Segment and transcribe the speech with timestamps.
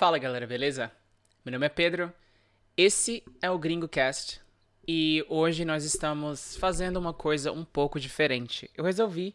[0.00, 0.90] Fala galera, beleza?
[1.44, 2.10] Meu nome é Pedro,
[2.74, 4.40] esse é o Gringo Cast
[4.88, 8.70] e hoje nós estamos fazendo uma coisa um pouco diferente.
[8.74, 9.34] Eu resolvi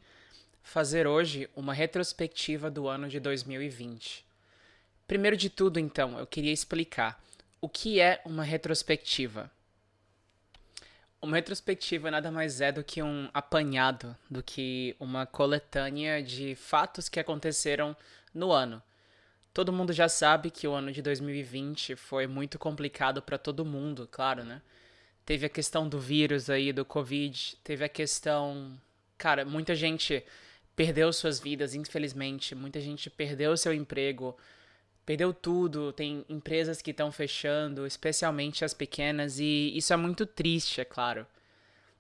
[0.63, 4.25] fazer hoje uma retrospectiva do ano de 2020.
[5.07, 7.23] Primeiro de tudo, então, eu queria explicar
[7.61, 9.52] o que é uma retrospectiva.
[11.21, 17.07] Uma retrospectiva nada mais é do que um apanhado, do que uma coletânea de fatos
[17.07, 17.95] que aconteceram
[18.34, 18.82] no ano.
[19.55, 24.05] Todo mundo já sabe que o ano de 2020 foi muito complicado para todo mundo,
[24.12, 24.62] claro, né?
[25.26, 28.77] Teve a questão do vírus aí, do Covid, teve a questão.
[29.18, 30.22] Cara, muita gente
[30.76, 34.36] perdeu suas vidas, infelizmente, muita gente perdeu seu emprego,
[35.05, 35.94] perdeu tudo.
[35.94, 41.26] Tem empresas que estão fechando, especialmente as pequenas, e isso é muito triste, é claro.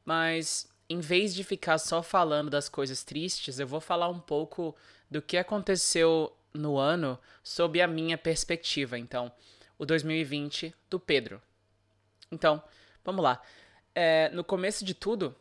[0.03, 4.75] Mas em vez de ficar só falando das coisas tristes, eu vou falar um pouco
[5.09, 8.97] do que aconteceu no ano sob a minha perspectiva.
[8.97, 9.31] Então,
[9.77, 11.41] o 2020 do Pedro.
[12.31, 12.61] Então,
[13.03, 13.41] vamos lá.
[13.93, 15.35] É, no começo de tudo,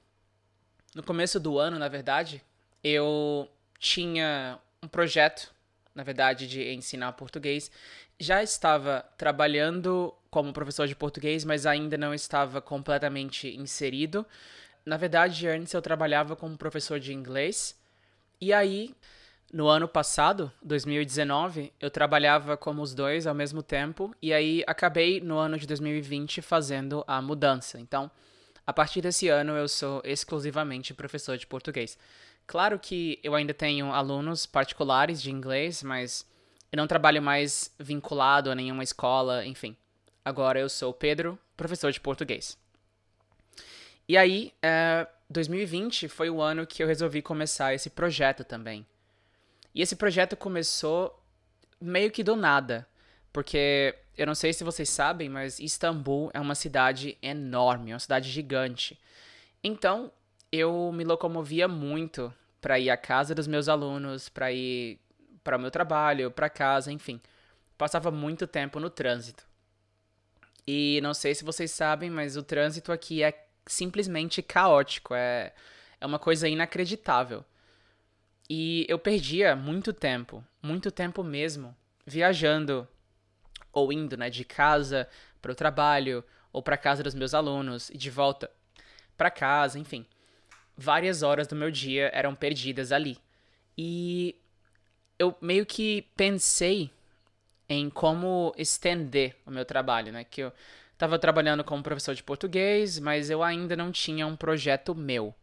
[0.95, 2.43] no começo do ano, na verdade,
[2.83, 3.49] eu
[3.79, 5.53] tinha um projeto,
[5.95, 7.71] na verdade, de ensinar português.
[8.19, 14.27] Já estava trabalhando como professor de português, mas ainda não estava completamente inserido.
[14.85, 17.77] Na verdade, antes eu trabalhava como professor de inglês.
[18.41, 18.95] E aí,
[19.55, 25.21] no ano passado, 2019, eu trabalhava como os dois ao mesmo tempo e aí acabei
[25.21, 27.79] no ano de 2020 fazendo a mudança.
[27.79, 28.11] Então,
[28.67, 31.97] a partir desse ano eu sou exclusivamente professor de português.
[32.49, 36.27] Claro que eu ainda tenho alunos particulares de inglês, mas
[36.73, 39.77] eu não trabalho mais vinculado a nenhuma escola, enfim.
[40.25, 42.59] Agora eu sou Pedro, professor de português.
[44.09, 48.85] E aí, é, 2020 foi o ano que eu resolvi começar esse projeto também.
[49.75, 51.21] E esse projeto começou
[51.81, 52.87] meio que do nada,
[53.33, 58.01] porque eu não sei se vocês sabem, mas Istambul é uma cidade enorme, é uma
[58.01, 58.99] cidade gigante.
[59.63, 60.13] Então,
[60.53, 65.01] eu me locomovia muito para ir à casa dos meus alunos, para ir
[65.43, 67.21] para o meu trabalho, para casa, enfim.
[67.77, 69.45] Passava muito tempo no trânsito.
[70.67, 75.53] E não sei se vocês sabem, mas o trânsito aqui é simplesmente caótico, é,
[76.01, 77.45] é uma coisa inacreditável.
[78.49, 81.75] E eu perdia muito tempo, muito tempo mesmo,
[82.07, 82.87] viajando
[83.73, 85.09] ou indo, né, de casa
[85.41, 86.23] para o trabalho
[86.53, 88.51] ou para casa dos meus alunos e de volta
[89.17, 90.07] para casa, enfim.
[90.77, 93.19] Várias horas do meu dia eram perdidas ali.
[93.77, 94.37] E
[95.19, 96.91] eu meio que pensei
[97.69, 100.25] em como estender o meu trabalho, né?
[100.25, 100.53] Que eu
[100.93, 105.35] estava trabalhando como professor de português, mas eu ainda não tinha um projeto meu.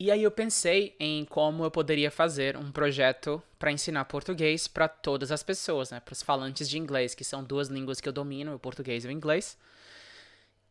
[0.00, 4.88] E aí eu pensei em como eu poderia fazer um projeto para ensinar português para
[4.88, 8.12] todas as pessoas, né, para os falantes de inglês, que são duas línguas que eu
[8.12, 9.58] domino, o português e o inglês.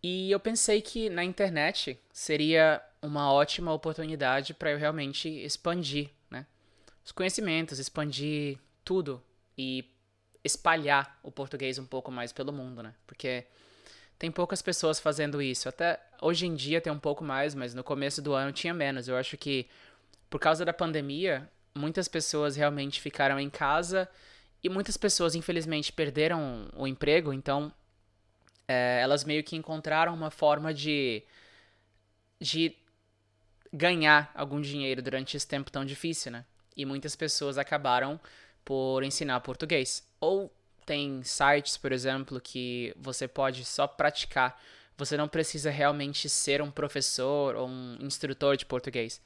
[0.02, 6.48] E eu pensei que na internet seria uma ótima oportunidade para eu realmente expandir, né,
[7.06, 9.22] os conhecimentos, expandir tudo
[9.56, 9.86] e
[10.44, 12.96] espalhar o português um pouco mais pelo mundo, né?
[13.06, 13.46] Porque
[14.20, 15.70] tem poucas pessoas fazendo isso.
[15.70, 19.08] Até hoje em dia tem um pouco mais, mas no começo do ano tinha menos.
[19.08, 19.66] Eu acho que
[20.30, 24.10] por causa da pandemia, muitas pessoas realmente ficaram em casa
[24.62, 27.32] e muitas pessoas, infelizmente, perderam o emprego.
[27.32, 27.72] Então,
[28.68, 31.24] é, elas meio que encontraram uma forma de,
[32.42, 32.76] de
[33.72, 36.46] ganhar algum dinheiro durante esse tempo tão difícil, né?
[36.76, 38.20] E muitas pessoas acabaram
[38.66, 40.06] por ensinar português.
[40.20, 40.54] Ou
[40.90, 44.60] tem sites, por exemplo, que você pode só praticar.
[44.98, 49.22] Você não precisa realmente ser um professor ou um instrutor de português.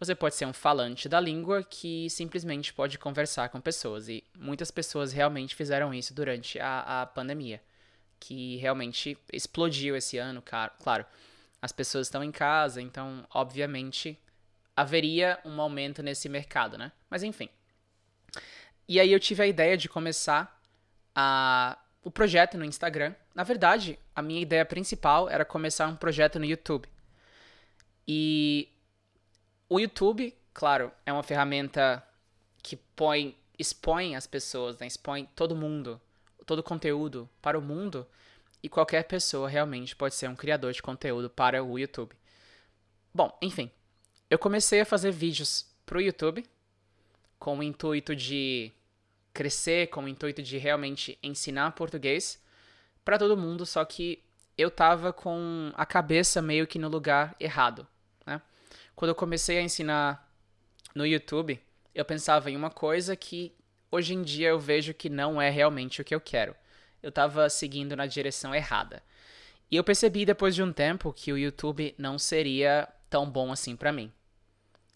[0.00, 4.08] Você pode ser um falante da língua que simplesmente pode conversar com pessoas.
[4.08, 7.62] E muitas pessoas realmente fizeram isso durante a, a pandemia,
[8.18, 10.42] que realmente explodiu esse ano,
[10.82, 11.06] claro.
[11.62, 14.18] As pessoas estão em casa, então, obviamente,
[14.74, 16.90] haveria um aumento nesse mercado, né?
[17.08, 17.48] Mas enfim.
[18.88, 20.60] E aí eu tive a ideia de começar
[21.14, 23.14] a, o projeto no Instagram.
[23.34, 26.88] Na verdade, a minha ideia principal era começar um projeto no YouTube.
[28.06, 28.68] E
[29.68, 32.06] o YouTube, claro, é uma ferramenta
[32.62, 34.86] que põe, expõe as pessoas, né?
[34.86, 36.00] expõe todo mundo,
[36.46, 38.06] todo conteúdo para o mundo.
[38.62, 42.16] E qualquer pessoa realmente pode ser um criador de conteúdo para o YouTube.
[43.12, 43.70] Bom, enfim,
[44.30, 46.44] eu comecei a fazer vídeos para o YouTube
[47.38, 48.72] com o intuito de
[49.34, 52.40] crescer com o intuito de realmente ensinar português
[53.04, 54.22] para todo mundo, só que
[54.56, 57.86] eu tava com a cabeça meio que no lugar errado,
[58.24, 58.40] né?
[58.94, 60.32] Quando eu comecei a ensinar
[60.94, 61.60] no YouTube,
[61.92, 63.52] eu pensava em uma coisa que
[63.90, 66.54] hoje em dia eu vejo que não é realmente o que eu quero.
[67.02, 69.02] Eu estava seguindo na direção errada.
[69.70, 73.74] E eu percebi depois de um tempo que o YouTube não seria tão bom assim
[73.74, 74.12] para mim.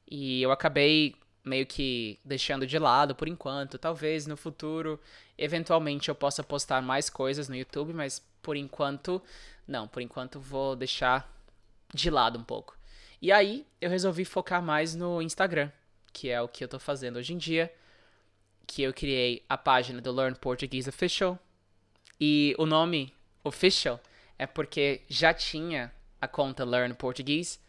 [0.09, 1.15] E eu acabei
[1.49, 3.79] meio que deixando de lado por enquanto.
[3.79, 5.01] Talvez no futuro,
[5.37, 9.23] eventualmente eu possa postar mais coisas no YouTube, mas por enquanto,
[9.67, 9.89] não.
[9.89, 11.29] Por enquanto vou deixar
[11.93, 12.77] de lado um pouco.
[13.21, 15.73] E aí eu resolvi focar mais no Instagram,
[16.13, 17.73] que é o que eu tô fazendo hoje em dia.
[18.67, 21.39] Que eu criei a página do Learn Portuguese Official.
[22.21, 24.01] E o nome Official
[24.39, 27.61] é porque já tinha a conta Learn Português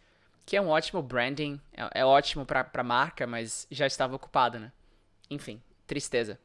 [0.49, 4.57] que é um ótimo branding, é, é ótimo pra, pra marca, mas já estava ocupado,
[4.57, 4.71] né?
[5.29, 6.39] Enfim, tristeza.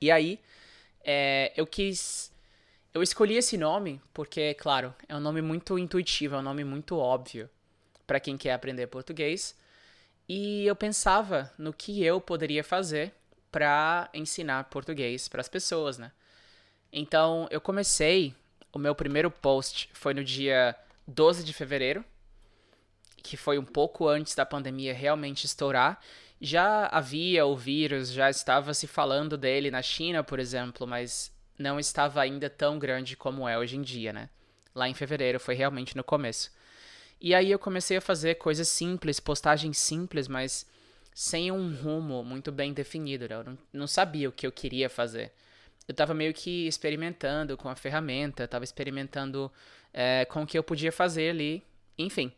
[0.00, 0.40] E aí,
[1.04, 2.32] é, eu quis.
[2.94, 6.96] Eu escolhi esse nome porque, claro, é um nome muito intuitivo, é um nome muito
[6.96, 7.50] óbvio
[8.06, 9.54] para quem quer aprender português.
[10.26, 13.12] E eu pensava no que eu poderia fazer
[13.52, 16.12] para ensinar português para as pessoas, né?
[16.90, 18.34] Então, eu comecei.
[18.72, 20.74] O meu primeiro post foi no dia
[21.06, 22.02] 12 de fevereiro
[23.28, 26.00] que foi um pouco antes da pandemia realmente estourar,
[26.40, 31.78] já havia o vírus, já estava se falando dele na China, por exemplo, mas não
[31.78, 34.30] estava ainda tão grande como é hoje em dia, né?
[34.74, 36.50] Lá em fevereiro foi realmente no começo.
[37.20, 40.66] E aí eu comecei a fazer coisas simples, postagens simples, mas
[41.12, 43.34] sem um rumo muito bem definido, né?
[43.34, 45.32] Eu não, não sabia o que eu queria fazer.
[45.86, 49.52] Eu estava meio que experimentando com a ferramenta, estava experimentando
[49.92, 51.62] é, com o que eu podia fazer ali,
[51.98, 52.32] enfim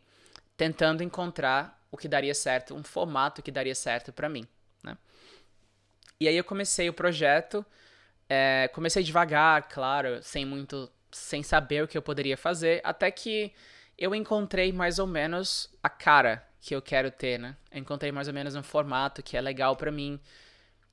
[0.61, 4.47] tentando encontrar o que daria certo, um formato que daria certo para mim.
[4.83, 4.95] Né?
[6.19, 7.65] E aí eu comecei o projeto,
[8.29, 13.51] é, comecei devagar, claro, sem muito, sem saber o que eu poderia fazer, até que
[13.97, 17.57] eu encontrei mais ou menos a cara que eu quero ter, né?
[17.71, 20.19] Eu encontrei mais ou menos um formato que é legal para mim,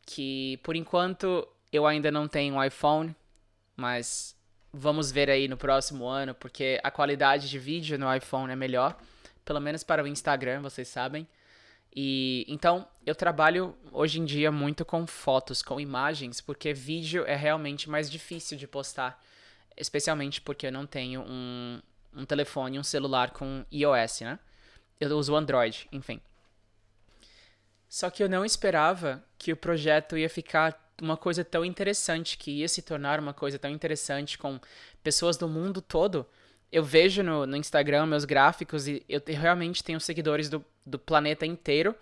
[0.07, 3.15] que por enquanto eu ainda não tenho um iPhone,
[3.77, 4.35] mas
[4.73, 8.99] vamos ver aí no próximo ano, porque a qualidade de vídeo no iPhone é melhor
[9.49, 11.27] pelo menos para o Instagram, vocês sabem.
[11.97, 17.35] E então eu trabalho hoje em dia muito com fotos, com imagens, porque vídeo é
[17.35, 19.19] realmente mais difícil de postar,
[19.75, 21.81] especialmente porque eu não tenho um,
[22.15, 24.39] um telefone, um celular com iOS, né?
[25.01, 26.21] Eu uso Android, enfim.
[27.89, 32.51] Só que eu não esperava que o projeto ia ficar uma coisa tão interessante, que
[32.51, 34.61] ia se tornar uma coisa tão interessante com
[35.03, 36.27] pessoas do mundo todo
[36.71, 41.47] eu vejo no, no Instagram meus gráficos e eu realmente tenho seguidores do, do planeta
[41.47, 41.95] inteiro.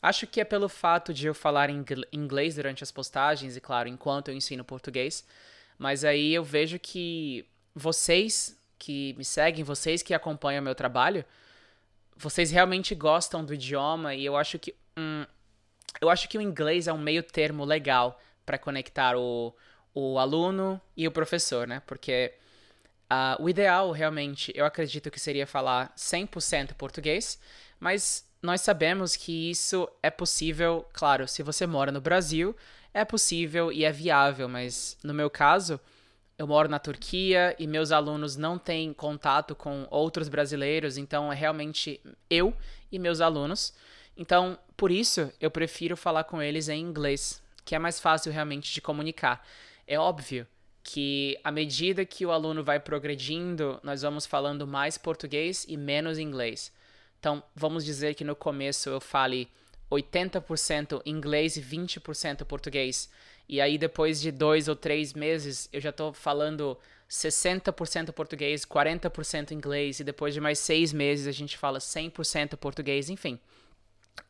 [0.00, 4.28] Acho que é pelo fato de eu falar inglês durante as postagens e, claro, enquanto
[4.28, 5.26] eu ensino português.
[5.78, 11.24] Mas aí eu vejo que vocês que me seguem, vocês que acompanham meu trabalho,
[12.16, 15.24] vocês realmente gostam do idioma e eu acho que hum,
[16.00, 19.54] eu acho que o inglês é um meio termo legal para conectar o,
[19.94, 21.82] o aluno e o professor, né?
[21.86, 22.34] Porque
[23.10, 27.38] Uh, o ideal, realmente, eu acredito que seria falar 100% português,
[27.78, 32.56] mas nós sabemos que isso é possível, claro, se você mora no Brasil,
[32.92, 35.78] é possível e é viável, mas no meu caso,
[36.38, 41.34] eu moro na Turquia e meus alunos não têm contato com outros brasileiros, então é
[41.34, 42.54] realmente eu
[42.90, 43.72] e meus alunos.
[44.16, 48.72] Então, por isso, eu prefiro falar com eles em inglês, que é mais fácil realmente
[48.72, 49.46] de comunicar.
[49.86, 50.46] É óbvio
[50.86, 56.16] que à medida que o aluno vai progredindo, nós vamos falando mais português e menos
[56.16, 56.72] inglês.
[57.18, 59.48] Então, vamos dizer que no começo eu fale
[59.90, 63.10] 80% inglês e 20% português.
[63.48, 66.78] E aí, depois de dois ou três meses, eu já estou falando
[67.10, 69.98] 60% português, 40% inglês.
[69.98, 73.10] E depois de mais seis meses, a gente fala 100% português.
[73.10, 73.40] Enfim,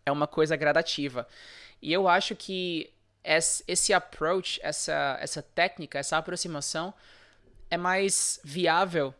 [0.06, 1.28] é uma coisa gradativa.
[1.82, 2.90] E eu acho que
[3.66, 6.94] esse approach, essa, essa técnica, essa aproximação
[7.68, 9.12] é mais viável,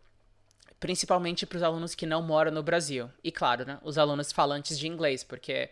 [0.79, 3.11] principalmente para os alunos que não moram no Brasil.
[3.25, 5.71] E claro, né, os alunos falantes de inglês, porque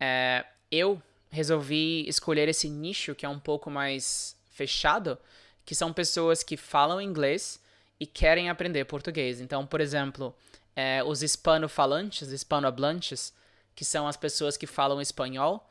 [0.00, 1.00] é, eu
[1.30, 5.16] resolvi escolher esse nicho que é um pouco mais fechado,
[5.64, 7.60] que são pessoas que falam inglês
[8.00, 9.40] e querem aprender português.
[9.40, 10.34] Então, por exemplo,
[10.74, 13.32] é, os hispanofalantes, hispanohablantes,
[13.74, 15.68] que são as pessoas que falam espanhol,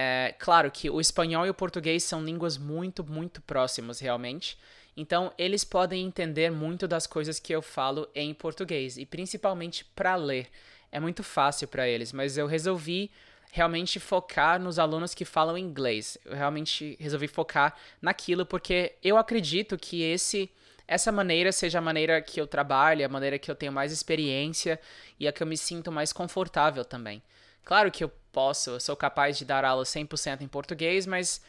[0.00, 4.56] é, claro que o espanhol e o português são línguas muito, muito próximas, realmente.
[4.96, 10.14] Então, eles podem entender muito das coisas que eu falo em português, e principalmente para
[10.14, 10.46] ler.
[10.92, 13.10] É muito fácil para eles, mas eu resolvi
[13.50, 16.16] realmente focar nos alunos que falam inglês.
[16.24, 20.48] Eu realmente resolvi focar naquilo porque eu acredito que esse
[20.86, 24.80] essa maneira seja a maneira que eu trabalho, a maneira que eu tenho mais experiência
[25.20, 27.22] e a que eu me sinto mais confortável também.
[27.68, 31.42] Claro que eu posso, eu sou capaz de dar aula 100% em português, mas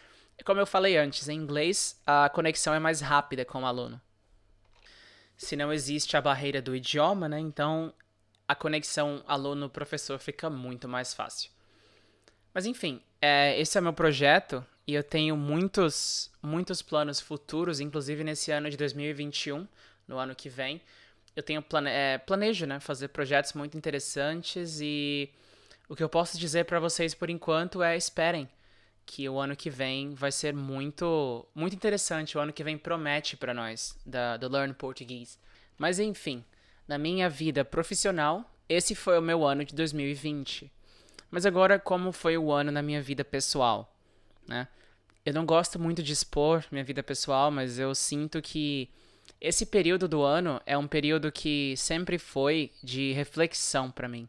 [0.43, 4.01] como eu falei antes, em inglês a conexão é mais rápida com o aluno.
[5.37, 7.39] Se não existe a barreira do idioma, né?
[7.39, 7.93] Então
[8.45, 11.51] a conexão aluno-professor fica muito mais fácil.
[12.53, 18.25] Mas enfim, é, esse é meu projeto e eu tenho muitos, muitos planos futuros, inclusive
[18.25, 19.65] nesse ano de 2021,
[20.05, 20.81] no ano que vem.
[21.33, 25.31] Eu tenho plane é, planejo, né, fazer projetos muito interessantes e
[25.89, 28.47] o que eu posso dizer para vocês por enquanto é esperem
[29.05, 32.37] que o ano que vem vai ser muito, muito interessante.
[32.37, 35.39] O ano que vem promete para nós da do Learn Português.
[35.79, 36.45] Mas enfim,
[36.87, 40.71] na minha vida profissional, esse foi o meu ano de 2020.
[41.31, 43.91] Mas agora, como foi o ano na minha vida pessoal,
[44.47, 44.67] né?
[45.25, 48.89] Eu não gosto muito de expor minha vida pessoal, mas eu sinto que
[49.41, 54.27] esse período do ano é um período que sempre foi de reflexão para mim.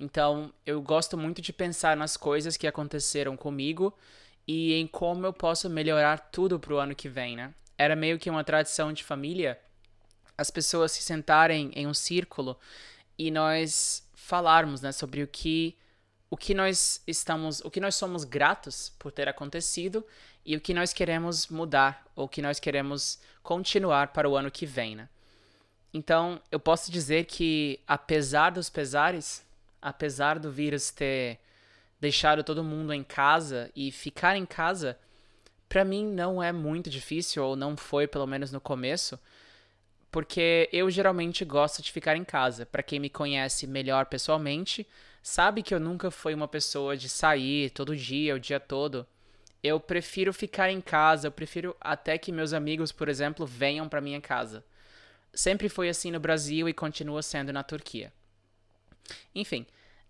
[0.00, 3.94] Então, eu gosto muito de pensar nas coisas que aconteceram comigo
[4.48, 7.52] e em como eu posso melhorar tudo pro ano que vem, né?
[7.76, 9.60] Era meio que uma tradição de família
[10.38, 12.58] as pessoas se sentarem em um círculo
[13.18, 15.76] e nós falarmos, né, sobre o que
[16.30, 20.06] o que nós estamos, o que nós somos gratos por ter acontecido
[20.46, 24.50] e o que nós queremos mudar ou o que nós queremos continuar para o ano
[24.50, 25.08] que vem, né?
[25.92, 29.44] Então, eu posso dizer que apesar dos pesares,
[29.80, 31.38] apesar do vírus ter
[32.00, 34.98] deixado todo mundo em casa e ficar em casa,
[35.68, 39.18] para mim não é muito difícil ou não foi pelo menos no começo,
[40.10, 42.66] porque eu geralmente gosto de ficar em casa.
[42.66, 44.86] Para quem me conhece melhor pessoalmente,
[45.22, 49.06] sabe que eu nunca fui uma pessoa de sair todo dia, o dia todo.
[49.62, 54.00] Eu prefiro ficar em casa, eu prefiro até que meus amigos, por exemplo, venham para
[54.00, 54.64] minha casa.
[55.32, 58.12] Sempre foi assim no Brasil e continua sendo na Turquia.
[59.34, 59.66] Enfim,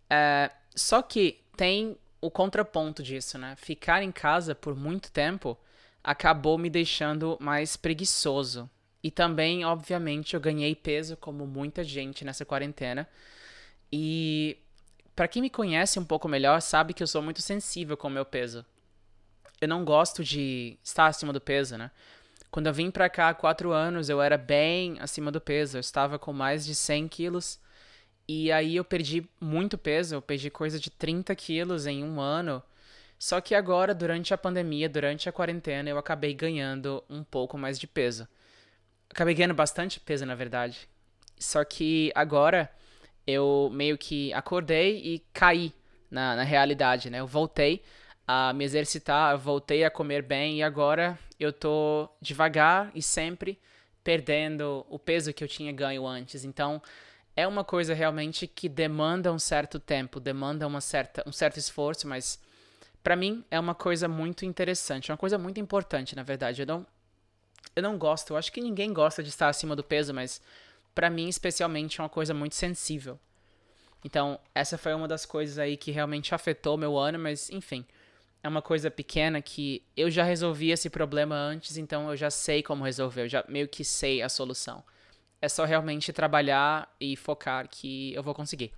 [0.09, 3.54] é, só que tem o contraponto disso, né?
[3.57, 5.59] Ficar em casa por muito tempo
[6.02, 8.69] acabou me deixando mais preguiçoso.
[9.02, 13.09] E também, obviamente, eu ganhei peso, como muita gente nessa quarentena.
[13.90, 14.59] E
[15.16, 18.11] para quem me conhece um pouco melhor, sabe que eu sou muito sensível com o
[18.11, 18.64] meu peso.
[19.61, 21.90] Eu não gosto de estar acima do peso, né?
[22.50, 25.76] Quando eu vim pra cá há quatro anos, eu era bem acima do peso.
[25.76, 27.59] Eu estava com mais de 100 quilos.
[28.33, 30.15] E aí eu perdi muito peso.
[30.15, 32.63] Eu perdi coisa de 30 quilos em um ano.
[33.19, 37.77] Só que agora, durante a pandemia, durante a quarentena, eu acabei ganhando um pouco mais
[37.77, 38.29] de peso.
[39.11, 40.89] Acabei ganhando bastante peso, na verdade.
[41.41, 42.71] Só que agora
[43.27, 45.73] eu meio que acordei e caí
[46.09, 47.19] na, na realidade, né?
[47.19, 47.83] Eu voltei
[48.29, 53.59] a me exercitar, voltei a comer bem e agora eu tô devagar e sempre
[54.05, 56.45] perdendo o peso que eu tinha ganho antes.
[56.45, 56.81] Então,
[57.40, 62.06] é uma coisa realmente que demanda um certo tempo, demanda uma certa, um certo esforço,
[62.06, 62.38] mas
[63.02, 66.61] para mim é uma coisa muito interessante, uma coisa muito importante, na verdade.
[66.61, 66.87] Eu não,
[67.75, 70.42] eu não gosto, eu acho que ninguém gosta de estar acima do peso, mas
[70.94, 73.18] para mim especialmente é uma coisa muito sensível.
[74.04, 77.87] Então, essa foi uma das coisas aí que realmente afetou meu ano, mas enfim,
[78.42, 82.62] é uma coisa pequena que eu já resolvi esse problema antes, então eu já sei
[82.62, 84.85] como resolver, eu já meio que sei a solução.
[85.40, 88.73] É só realmente trabalhar e focar que eu vou conseguir.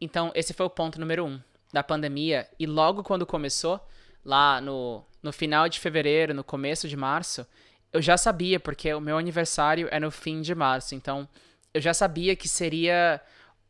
[0.00, 1.40] Então, esse foi o ponto número um
[1.72, 2.48] da pandemia.
[2.58, 3.80] E logo quando começou,
[4.24, 7.46] lá no, no final de fevereiro, no começo de março,
[7.92, 11.28] eu já sabia, porque o meu aniversário é no fim de março, então
[11.72, 13.20] eu já sabia que seria.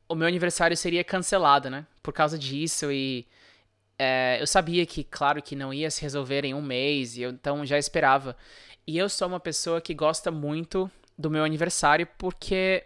[0.09, 1.87] O meu aniversário seria cancelado, né?
[2.03, 3.27] Por causa disso e.
[3.99, 7.31] É, eu sabia que, claro, que não ia se resolver em um mês, e eu
[7.31, 8.37] então já esperava.
[8.87, 12.85] E eu sou uma pessoa que gosta muito do meu aniversário porque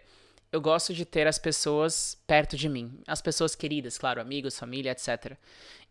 [0.51, 2.99] eu gosto de ter as pessoas perto de mim.
[3.07, 5.37] As pessoas queridas, claro, amigos, família, etc.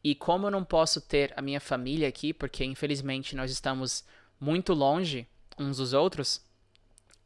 [0.03, 4.05] E como eu não posso ter a minha família aqui, porque infelizmente nós estamos
[4.41, 5.27] muito longe
[5.59, 6.41] uns dos outros,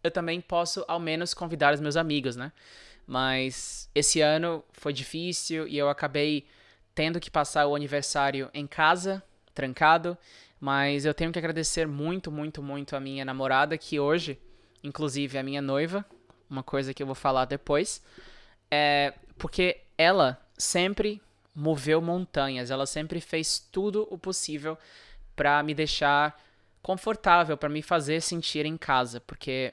[0.02, 2.52] eu também posso ao menos convidar os meus amigos, né?
[3.06, 6.46] Mas esse ano foi difícil e eu acabei
[6.94, 9.22] tendo que passar o aniversário em casa,
[9.54, 10.16] trancado,
[10.60, 14.38] mas eu tenho que agradecer muito, muito, muito a minha namorada que hoje,
[14.82, 16.04] inclusive a minha noiva,
[16.48, 18.02] uma coisa que eu vou falar depois,
[18.70, 21.20] é porque ela sempre
[21.54, 24.78] moveu montanhas, ela sempre fez tudo o possível
[25.34, 26.40] para me deixar
[26.82, 29.72] confortável para me fazer sentir em casa, porque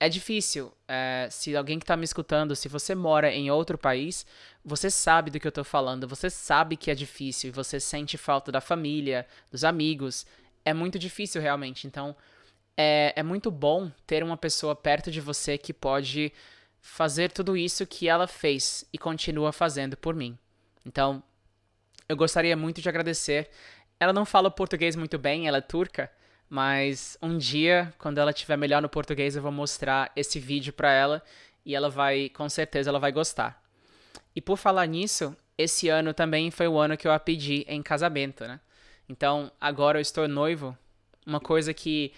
[0.00, 0.72] é difícil.
[0.88, 4.26] É, se alguém que está me escutando, se você mora em outro país,
[4.64, 8.16] você sabe do que eu estou falando, você sabe que é difícil e você sente
[8.16, 10.26] falta da família, dos amigos.
[10.64, 11.86] É muito difícil realmente.
[11.86, 12.16] Então,
[12.76, 16.32] é, é muito bom ter uma pessoa perto de você que pode
[16.80, 20.38] fazer tudo isso que ela fez e continua fazendo por mim.
[20.84, 21.22] Então,
[22.08, 23.50] eu gostaria muito de agradecer
[24.00, 26.10] ela não fala português muito bem, ela é turca,
[26.48, 30.90] mas um dia, quando ela estiver melhor no português, eu vou mostrar esse vídeo para
[30.90, 31.22] ela
[31.66, 33.62] e ela vai, com certeza, ela vai gostar.
[34.34, 37.82] E por falar nisso, esse ano também foi o ano que eu a pedi em
[37.82, 38.58] casamento, né?
[39.06, 40.76] Então, agora eu estou noivo,
[41.26, 42.10] uma coisa que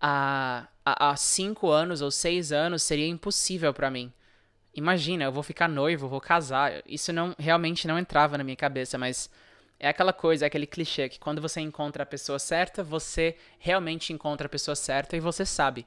[0.00, 4.12] há, há cinco anos ou seis anos seria impossível para mim.
[4.74, 6.82] Imagina, eu vou ficar noivo, vou casar.
[6.86, 9.30] Isso não realmente não entrava na minha cabeça, mas
[9.80, 14.12] é aquela coisa, é aquele clichê que quando você encontra a pessoa certa, você realmente
[14.12, 15.86] encontra a pessoa certa e você sabe,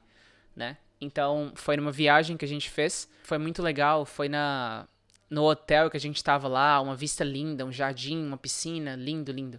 [0.54, 0.76] né?
[1.00, 4.86] Então, foi numa viagem que a gente fez, foi muito legal, foi na
[5.28, 9.32] no hotel que a gente estava lá, uma vista linda, um jardim, uma piscina, lindo,
[9.32, 9.58] lindo.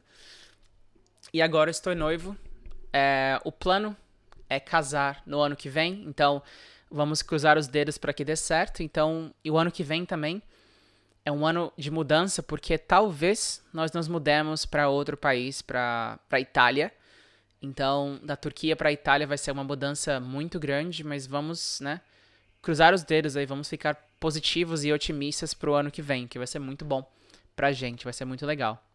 [1.34, 2.38] E agora estou noivo.
[2.94, 3.98] É, o plano
[4.50, 6.42] é casar no ano que vem, então
[6.90, 8.84] vamos cruzar os dedos para que dê certo.
[8.84, 10.42] Então, e o ano que vem também
[11.26, 16.94] é um ano de mudança, porque talvez nós nos mudemos para outro país, para Itália.
[17.62, 22.02] Então, da Turquia para a Itália vai ser uma mudança muito grande, mas vamos, né,
[22.62, 26.38] cruzar os dedos aí, vamos ficar positivos e otimistas para o ano que vem, que
[26.38, 27.10] vai ser muito bom
[27.56, 28.86] para a gente, vai ser muito legal.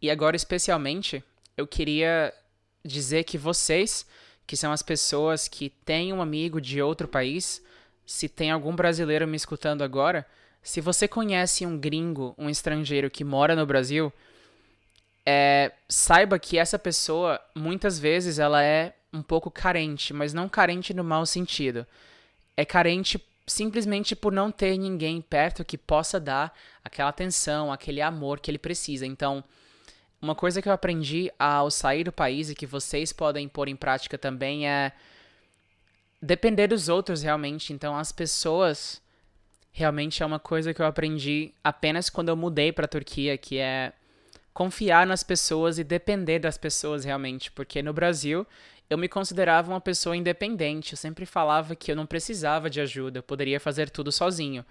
[0.00, 1.24] E agora, especialmente,
[1.56, 2.32] eu queria
[2.84, 4.06] dizer que vocês,
[4.46, 7.62] que são as pessoas que têm um amigo de outro país,
[8.04, 10.24] se tem algum brasileiro me escutando agora,
[10.62, 14.12] se você conhece um gringo, um estrangeiro que mora no Brasil,
[15.24, 20.94] é, saiba que essa pessoa, muitas vezes, ela é um pouco carente, mas não carente
[20.94, 21.86] no mau sentido.
[22.56, 28.40] É carente simplesmente por não ter ninguém perto que possa dar aquela atenção, aquele amor
[28.40, 29.06] que ele precisa.
[29.06, 29.42] Então,
[30.26, 33.76] uma coisa que eu aprendi ao sair do país e que vocês podem pôr em
[33.76, 34.90] prática também é
[36.20, 37.72] depender dos outros realmente.
[37.72, 39.00] Então, as pessoas
[39.70, 43.58] realmente é uma coisa que eu aprendi apenas quando eu mudei para a Turquia, que
[43.58, 43.92] é
[44.52, 48.44] confiar nas pessoas e depender das pessoas realmente, porque no Brasil
[48.90, 53.18] eu me considerava uma pessoa independente, eu sempre falava que eu não precisava de ajuda,
[53.18, 54.64] eu poderia fazer tudo sozinho.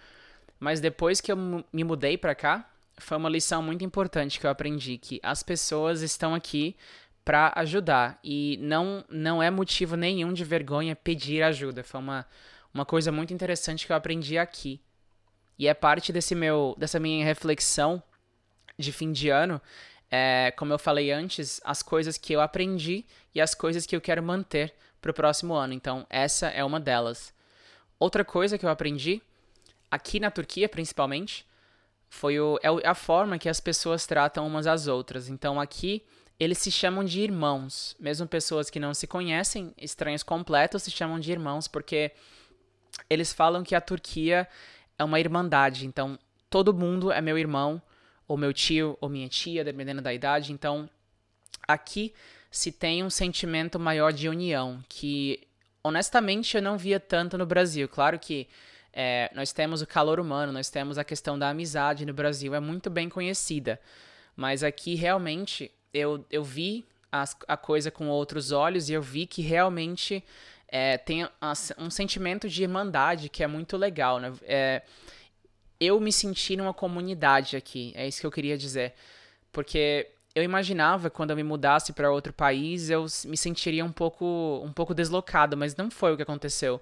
[0.59, 1.37] Mas depois que eu
[1.71, 6.01] me mudei para cá, foi uma lição muito importante que eu aprendi que as pessoas
[6.01, 6.75] estão aqui
[7.23, 11.83] para ajudar e não não é motivo nenhum de vergonha pedir ajuda.
[11.83, 12.25] Foi uma
[12.75, 14.81] uma coisa muito interessante que eu aprendi aqui.
[15.57, 18.03] E é parte desse meu, dessa minha reflexão
[18.77, 19.61] de fim de ano,
[20.11, 24.01] é, como eu falei antes, as coisas que eu aprendi e as coisas que eu
[24.01, 25.73] quero manter para o próximo ano.
[25.73, 27.33] Então, essa é uma delas.
[27.97, 29.21] Outra coisa que eu aprendi,
[29.89, 31.47] aqui na Turquia principalmente,
[32.15, 35.27] foi o, é a forma que as pessoas tratam umas às outras.
[35.27, 36.01] Então, aqui
[36.39, 37.95] eles se chamam de irmãos.
[37.99, 42.11] Mesmo pessoas que não se conhecem, estranhos completos, se chamam de irmãos, porque
[43.09, 44.47] eles falam que a Turquia
[44.97, 45.85] é uma irmandade.
[45.85, 46.17] Então,
[46.49, 47.81] todo mundo é meu irmão,
[48.27, 50.53] ou meu tio, ou minha tia, dependendo da idade.
[50.53, 50.89] Então,
[51.67, 52.13] aqui
[52.49, 55.45] se tem um sentimento maior de união, que
[55.83, 57.89] honestamente eu não via tanto no Brasil.
[57.89, 58.47] Claro que
[58.95, 62.61] é, nós temos o calor humano, nós temos a questão da amizade no Brasil, é
[62.61, 63.77] muito bem conhecida.
[64.37, 69.25] Mas aqui realmente eu, eu vi as, a coisa com outros olhos e eu vi
[69.25, 70.23] que realmente
[70.69, 71.27] é, tem
[71.77, 74.33] um sentimento de irmandade que é muito legal, né?
[74.43, 74.81] É,
[75.77, 78.93] eu me senti numa comunidade aqui, é isso que eu queria dizer.
[79.51, 84.61] Porque eu imaginava quando eu me mudasse para outro país, eu me sentiria um pouco,
[84.63, 86.81] um pouco deslocado, mas não foi o que aconteceu.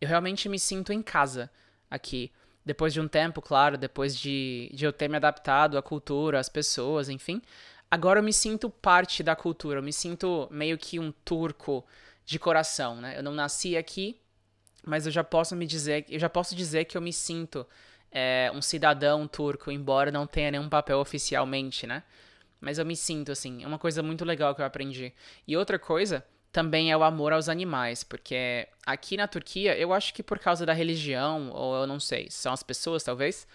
[0.00, 1.50] Eu realmente me sinto em casa
[1.90, 2.32] aqui.
[2.64, 6.48] Depois de um tempo, claro, depois de, de eu ter me adaptado à cultura, às
[6.48, 7.40] pessoas, enfim.
[7.90, 11.84] Agora eu me sinto parte da cultura, eu me sinto meio que um turco
[12.24, 13.18] de coração, né?
[13.18, 14.20] Eu não nasci aqui,
[14.86, 17.66] mas eu já posso me dizer, eu já posso dizer que eu me sinto
[18.12, 22.02] é, um cidadão turco, embora não tenha nenhum papel oficialmente, né?
[22.60, 25.12] Mas eu me sinto assim, é uma coisa muito legal que eu aprendi.
[25.46, 30.12] E outra coisa também é o amor aos animais, porque aqui na Turquia, eu acho
[30.12, 33.46] que por causa da religião, ou eu não sei, são as pessoas talvez,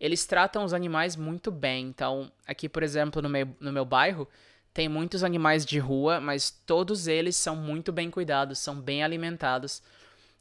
[0.00, 1.86] eles tratam os animais muito bem.
[1.86, 4.26] Então, aqui, por exemplo, no meu, no meu bairro,
[4.72, 9.82] tem muitos animais de rua, mas todos eles são muito bem cuidados, são bem alimentados.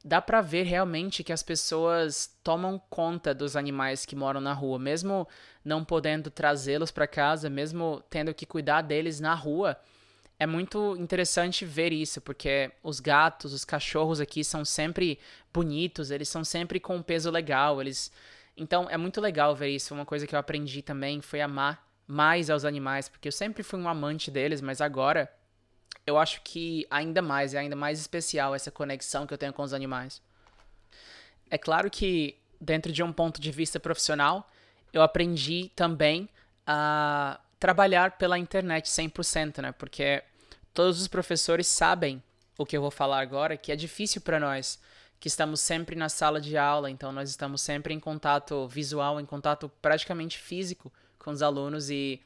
[0.04, 4.80] Dá pra ver realmente que as pessoas tomam conta dos animais que moram na rua,
[4.80, 5.28] mesmo
[5.63, 9.78] não podendo trazê-los para casa, mesmo tendo que cuidar deles na rua.
[10.39, 15.19] É muito interessante ver isso, porque os gatos, os cachorros aqui são sempre
[15.54, 18.10] bonitos, eles são sempre com um peso legal, eles
[18.56, 19.93] então é muito legal ver isso.
[19.93, 23.80] Uma coisa que eu aprendi também foi amar mais aos animais, porque eu sempre fui
[23.80, 25.32] um amante deles, mas agora
[26.06, 29.62] eu acho que ainda mais, é ainda mais especial essa conexão que eu tenho com
[29.62, 30.21] os animais.
[31.49, 34.49] É claro que, dentro de um ponto de vista profissional,
[34.91, 36.28] eu aprendi também
[36.65, 39.71] a trabalhar pela internet 100%, né?
[39.71, 40.23] Porque
[40.73, 42.21] todos os professores sabem
[42.58, 44.79] o que eu vou falar agora, que é difícil para nós,
[45.19, 49.25] que estamos sempre na sala de aula, então nós estamos sempre em contato visual, em
[49.25, 52.21] contato praticamente físico com os alunos e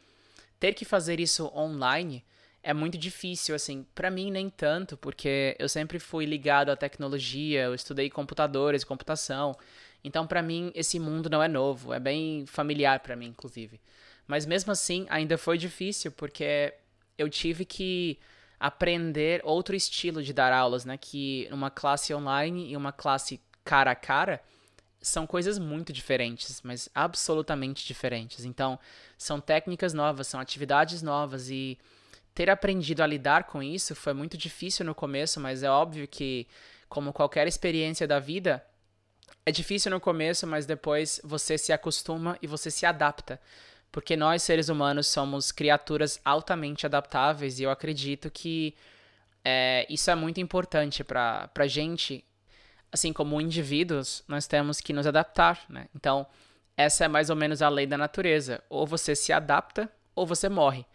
[0.59, 2.23] ter que fazer isso online
[2.63, 7.63] é muito difícil, assim, para mim nem tanto, porque eu sempre fui ligado à tecnologia,
[7.63, 9.53] eu estudei computadores, computação.
[10.01, 13.81] Então, para mim, esse mundo não é novo, é bem familiar para mim, inclusive.
[14.25, 16.73] Mas mesmo assim, ainda foi difícil, porque
[17.17, 18.19] eu tive que
[18.59, 20.97] aprender outro estilo de dar aulas, né?
[20.97, 24.41] Que uma classe online e uma classe cara a cara
[25.01, 28.45] são coisas muito diferentes, mas absolutamente diferentes.
[28.45, 28.79] Então,
[29.17, 31.77] são técnicas novas, são atividades novas e
[32.33, 36.47] ter aprendido a lidar com isso foi muito difícil no começo, mas é óbvio que,
[36.89, 38.65] como qualquer experiência da vida,
[39.45, 43.39] é difícil no começo, mas depois você se acostuma e você se adapta.
[43.93, 48.73] Porque nós, seres humanos, somos criaturas altamente adaptáveis e eu acredito que
[49.45, 52.25] é, isso é muito importante para a gente.
[52.91, 55.87] Assim como indivíduos, nós temos que nos adaptar, né?
[55.95, 56.25] Então,
[56.75, 58.63] essa é mais ou menos a lei da natureza.
[58.67, 60.87] Ou você se adapta ou você morre.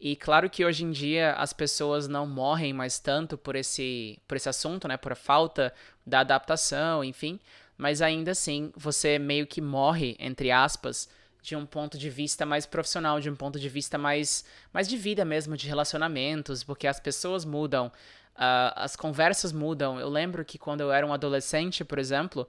[0.00, 4.38] E claro que hoje em dia as pessoas não morrem mais tanto por esse, por
[4.38, 4.96] esse assunto, né?
[4.96, 5.74] Por a falta
[6.06, 7.38] da adaptação, enfim.
[7.76, 11.06] Mas ainda assim, você meio que morre, entre aspas,
[11.46, 14.96] de um ponto de vista mais profissional, de um ponto de vista mais, mais de
[14.96, 17.86] vida mesmo, de relacionamentos, porque as pessoas mudam,
[18.34, 20.00] uh, as conversas mudam.
[20.00, 22.48] Eu lembro que quando eu era um adolescente, por exemplo,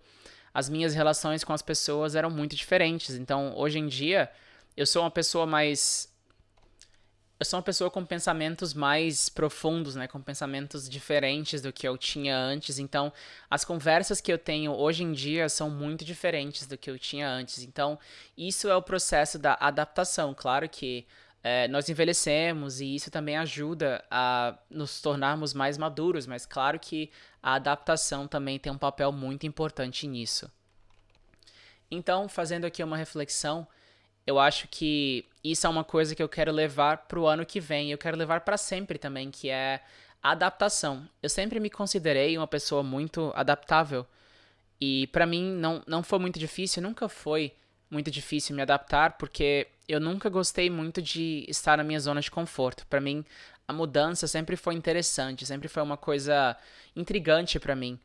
[0.51, 3.13] as minhas relações com as pessoas eram muito diferentes.
[3.13, 4.31] Então, hoje em dia,
[4.75, 6.11] eu sou uma pessoa mais
[7.39, 11.97] eu sou uma pessoa com pensamentos mais profundos, né, com pensamentos diferentes do que eu
[11.97, 12.79] tinha antes.
[12.79, 13.13] Então,
[13.49, 17.29] as conversas que eu tenho hoje em dia são muito diferentes do que eu tinha
[17.29, 17.63] antes.
[17.63, 17.99] Então,
[18.35, 20.33] isso é o processo da adaptação.
[20.33, 21.05] Claro que
[21.43, 27.11] é, nós envelhecemos e isso também ajuda a nos tornarmos mais maduros, mas claro que
[27.41, 30.51] a adaptação também tem um papel muito importante nisso.
[31.89, 33.67] Então, fazendo aqui uma reflexão,
[34.25, 37.59] eu acho que isso é uma coisa que eu quero levar para o ano que
[37.59, 37.91] vem.
[37.91, 39.81] Eu quero levar para sempre também, que é
[40.21, 41.07] adaptação.
[41.21, 44.05] Eu sempre me considerei uma pessoa muito adaptável.
[44.79, 47.53] E para mim não, não foi muito difícil, nunca foi
[47.89, 52.29] muito difícil me adaptar, porque eu nunca gostei muito de estar na minha zona de
[52.29, 52.85] conforto.
[52.87, 53.23] Para mim,
[53.67, 56.55] a mudança sempre foi interessante, sempre foi uma coisa
[56.95, 57.99] intrigante para mim.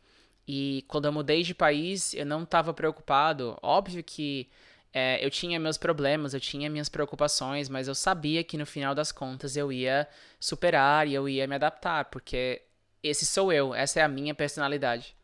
[0.47, 3.57] E quando eu mudei de país, eu não estava preocupado.
[3.63, 4.49] Óbvio que
[4.93, 8.95] é, eu tinha meus problemas, eu tinha minhas preocupações, mas eu sabia que no final
[8.95, 10.07] das contas eu ia
[10.39, 12.63] superar e eu ia me adaptar, porque
[13.03, 15.17] esse sou eu, essa é a minha personalidade.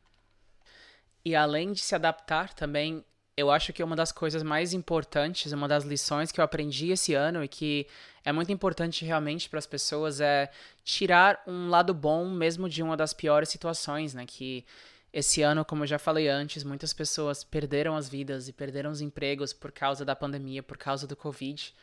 [1.25, 3.05] E além de se adaptar também,
[3.37, 7.13] eu acho que uma das coisas mais importantes, uma das lições que eu aprendi esse
[7.15, 7.87] ano e que
[8.25, 10.51] é muito importante realmente para as pessoas é
[10.83, 14.25] tirar um lado bom mesmo de uma das piores situações, né?
[14.27, 14.65] Que
[15.13, 19.01] esse ano, como eu já falei antes, muitas pessoas perderam as vidas e perderam os
[19.01, 21.75] empregos por causa da pandemia, por causa do Covid.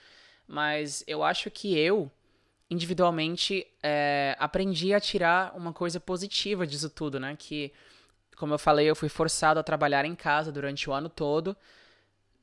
[0.47, 2.11] Mas eu acho que eu,
[2.69, 7.35] individualmente, é, aprendi a tirar uma coisa positiva disso tudo, né?
[7.37, 7.73] Que,
[8.37, 11.57] como eu falei, eu fui forçado a trabalhar em casa durante o ano todo,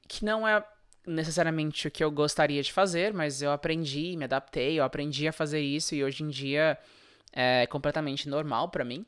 [0.09, 0.65] que não é
[1.07, 5.33] necessariamente o que eu gostaria de fazer, mas eu aprendi, me adaptei, eu aprendi a
[5.33, 6.79] fazer isso e hoje em dia
[7.33, 9.07] é completamente normal para mim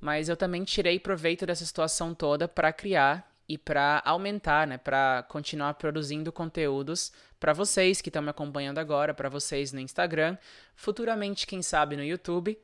[0.00, 5.24] mas eu também tirei proveito dessa situação toda para criar e para aumentar, né, para
[5.28, 10.38] continuar produzindo conteúdos para vocês que estão me acompanhando agora, para vocês no Instagram,
[10.76, 12.56] futuramente, quem sabe, no YouTube.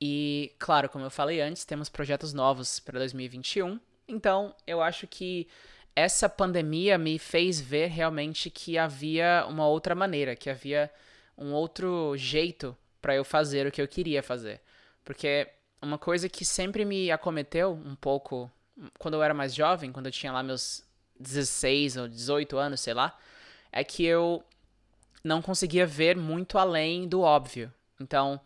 [0.00, 3.80] E, claro, como eu falei antes, temos projetos novos para 2021.
[4.06, 5.48] Então, eu acho que
[5.94, 10.90] essa pandemia me fez ver realmente que havia uma outra maneira, que havia
[11.38, 14.60] um outro jeito para eu fazer o que eu queria fazer.
[15.02, 15.48] Porque
[15.80, 18.50] uma coisa que sempre me acometeu um pouco
[18.98, 20.84] quando eu era mais jovem, quando eu tinha lá meus
[21.18, 23.16] 16 ou 18 anos, sei lá,
[23.72, 24.44] é que eu
[25.24, 27.72] não conseguia ver muito além do óbvio.
[28.00, 28.40] Então,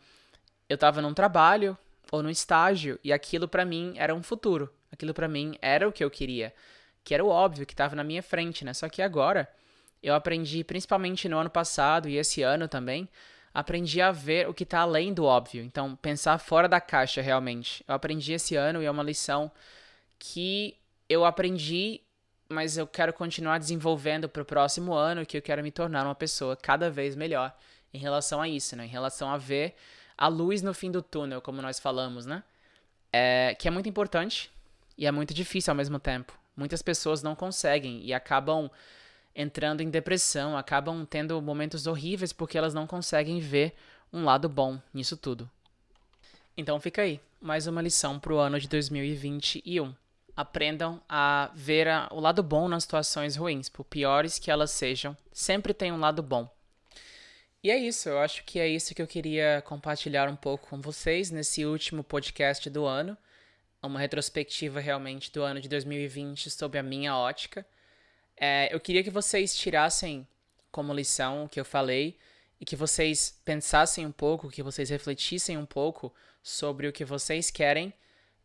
[0.68, 1.76] eu estava num trabalho
[2.10, 4.72] ou num estágio e aquilo para mim era um futuro.
[4.92, 6.52] Aquilo para mim era o que eu queria,
[7.04, 8.72] que era o óbvio que estava na minha frente, né?
[8.74, 9.48] Só que agora
[10.02, 13.08] eu aprendi, principalmente no ano passado e esse ano também,
[13.52, 15.62] aprendi a ver o que está além do óbvio.
[15.62, 17.84] Então, pensar fora da caixa realmente.
[17.86, 19.50] Eu aprendi esse ano e é uma lição
[20.18, 20.76] que
[21.08, 22.00] eu aprendi,
[22.48, 26.14] mas eu quero continuar desenvolvendo para o próximo ano, que eu quero me tornar uma
[26.14, 27.54] pessoa cada vez melhor
[27.92, 28.84] em relação a isso, né?
[28.84, 29.74] Em relação a ver
[30.16, 32.44] a luz no fim do túnel, como nós falamos, né?
[33.12, 34.50] É, que é muito importante
[34.96, 36.38] e é muito difícil ao mesmo tempo.
[36.56, 38.70] Muitas pessoas não conseguem e acabam
[39.34, 43.74] entrando em depressão, acabam tendo momentos horríveis porque elas não conseguem ver
[44.12, 45.50] um lado bom nisso tudo.
[46.56, 49.94] Então fica aí, mais uma lição para o ano de 2021.
[50.36, 55.16] Aprendam a ver a, o lado bom nas situações ruins, por piores que elas sejam,
[55.32, 56.50] sempre tem um lado bom.
[57.62, 60.80] E é isso, eu acho que é isso que eu queria compartilhar um pouco com
[60.80, 63.16] vocês nesse último podcast do ano.
[63.82, 67.66] Uma retrospectiva realmente do ano de 2020 sob a minha ótica.
[68.42, 70.26] É, eu queria que vocês tirassem
[70.72, 72.16] como lição o que eu falei
[72.58, 76.10] e que vocês pensassem um pouco, que vocês refletissem um pouco
[76.42, 77.92] sobre o que vocês querem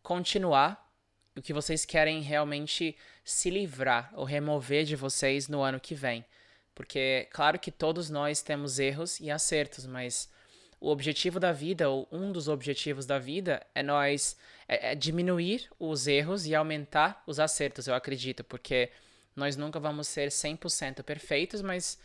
[0.04, 0.92] continuar,
[1.34, 6.26] o que vocês querem realmente se livrar ou remover de vocês no ano que vem.
[6.74, 10.30] Porque, claro que todos nós temos erros e acertos, mas
[10.78, 14.36] o objetivo da vida, ou um dos objetivos da vida, é nós
[14.68, 18.92] é, é diminuir os erros e aumentar os acertos, eu acredito, porque
[19.36, 22.00] nós nunca vamos ser 100% perfeitos, mas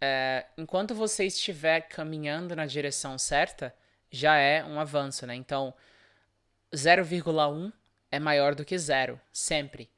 [0.00, 3.74] é, enquanto você estiver caminhando na direção certa,
[4.10, 5.34] já é um avanço, né?
[5.34, 5.74] Então,
[6.72, 7.72] 0,1
[8.10, 9.90] é maior do que zero, sempre.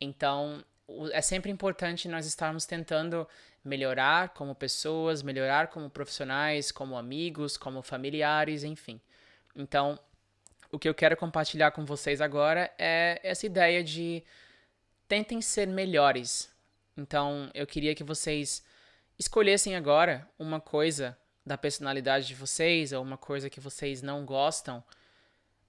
[0.00, 0.64] Então,
[1.12, 3.28] é sempre importante nós estarmos tentando
[3.64, 9.00] melhorar como pessoas, melhorar como profissionais, como amigos, como familiares, enfim.
[9.54, 9.98] Então,
[10.70, 14.22] o que eu quero compartilhar com vocês agora é essa ideia de
[15.08, 16.50] tentem ser melhores.
[16.96, 18.62] Então, eu queria que vocês
[19.18, 24.84] escolhessem agora uma coisa da personalidade de vocês, ou uma coisa que vocês não gostam,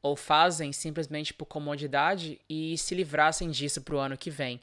[0.02, 4.62] ou fazem simplesmente por comodidade e se livrassem disso para o ano que vem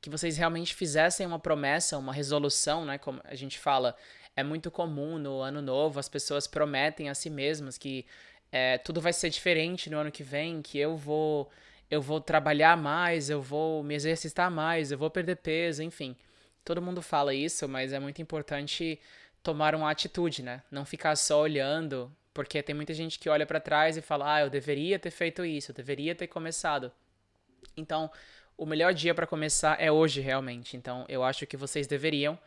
[0.00, 2.98] que vocês realmente fizessem uma promessa, uma resolução, né?
[2.98, 3.96] Como a gente fala,
[4.36, 8.06] é muito comum no ano novo as pessoas prometem a si mesmas que
[8.50, 11.50] é, tudo vai ser diferente no ano que vem, que eu vou
[11.90, 16.16] eu vou trabalhar mais, eu vou me exercitar mais, eu vou perder peso, enfim.
[16.64, 19.00] Todo mundo fala isso, mas é muito importante
[19.42, 20.62] tomar uma atitude, né?
[20.70, 24.40] Não ficar só olhando, porque tem muita gente que olha para trás e fala: "Ah,
[24.42, 26.92] eu deveria ter feito isso, eu deveria ter começado".
[27.76, 28.10] Então,
[28.56, 30.76] o melhor dia para começar é hoje, realmente.
[30.76, 32.38] Então, eu acho que vocês deveriam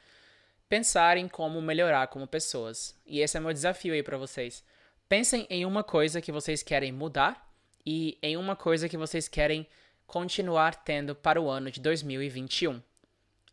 [0.69, 2.95] pensar em como melhorar como pessoas.
[3.05, 4.63] E esse é meu desafio aí para vocês.
[5.09, 7.50] Pensem em uma coisa que vocês querem mudar
[7.85, 9.67] e em uma coisa que vocês querem
[10.05, 12.81] continuar tendo para o ano de 2021.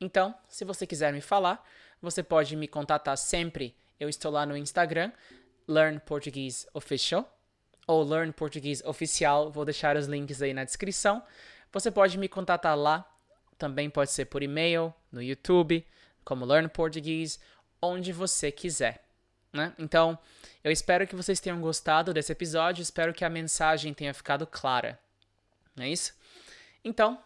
[0.01, 1.65] Então, se você quiser me falar,
[2.01, 3.75] você pode me contatar sempre.
[3.99, 5.13] Eu estou lá no Instagram,
[5.67, 7.37] Learn Portuguese Official
[7.87, 9.51] ou Learn Português Oficial.
[9.51, 11.23] Vou deixar os links aí na descrição.
[11.73, 13.05] Você pode me contatar lá,
[13.57, 15.85] também pode ser por e-mail, no YouTube,
[16.25, 17.41] como Learn Português,
[17.81, 19.08] onde você quiser.
[19.53, 19.73] Né?
[19.79, 20.19] Então,
[20.63, 24.99] eu espero que vocês tenham gostado desse episódio, espero que a mensagem tenha ficado clara.
[25.75, 26.13] Não é isso?
[26.85, 27.23] Então,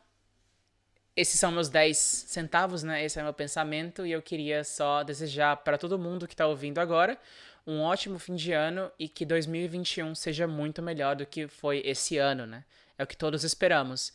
[1.16, 3.04] esses são meus 10 centavos, né?
[3.04, 6.78] Esse é meu pensamento e eu queria só desejar para todo mundo que está ouvindo
[6.78, 7.18] agora
[7.66, 12.18] um ótimo fim de ano e que 2021 seja muito melhor do que foi esse
[12.18, 12.64] ano, né?
[12.98, 14.12] É o que todos esperamos.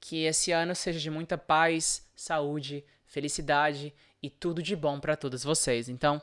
[0.00, 5.44] Que esse ano seja de muita paz, saúde, felicidade e tudo de bom para todos
[5.44, 5.88] vocês.
[5.88, 6.20] Então,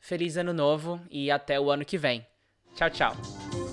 [0.00, 2.26] feliz ano novo e até o ano que vem.
[2.74, 3.67] Tchau, tchau.